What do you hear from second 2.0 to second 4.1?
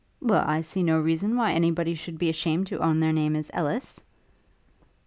be ashamed to own their name is Elless.'